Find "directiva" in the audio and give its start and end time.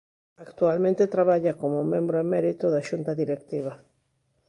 3.21-3.73